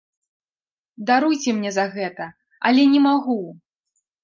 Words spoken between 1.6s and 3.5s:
за гэта, але не магу.